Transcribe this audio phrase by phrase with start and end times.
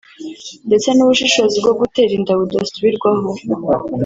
[0.67, 3.29] ndetse n’ubushobozi bwo gutera inda budasubirwaho